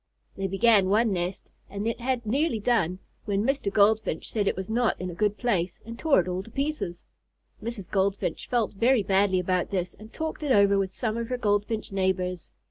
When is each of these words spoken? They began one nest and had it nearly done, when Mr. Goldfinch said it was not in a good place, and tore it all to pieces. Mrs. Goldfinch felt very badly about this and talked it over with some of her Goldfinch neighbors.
They 0.35 0.47
began 0.47 0.89
one 0.89 1.13
nest 1.13 1.43
and 1.69 1.85
had 1.87 2.17
it 2.21 2.25
nearly 2.25 2.59
done, 2.59 2.97
when 3.25 3.43
Mr. 3.43 3.71
Goldfinch 3.71 4.31
said 4.31 4.47
it 4.47 4.55
was 4.55 4.67
not 4.67 4.99
in 4.99 5.11
a 5.11 5.13
good 5.13 5.37
place, 5.37 5.79
and 5.85 5.99
tore 5.99 6.19
it 6.19 6.27
all 6.27 6.41
to 6.41 6.49
pieces. 6.49 7.03
Mrs. 7.61 7.87
Goldfinch 7.87 8.49
felt 8.49 8.73
very 8.73 9.03
badly 9.03 9.39
about 9.39 9.69
this 9.69 9.93
and 9.93 10.11
talked 10.11 10.41
it 10.41 10.51
over 10.51 10.79
with 10.79 10.91
some 10.91 11.17
of 11.17 11.27
her 11.29 11.37
Goldfinch 11.37 11.91
neighbors. 11.91 12.49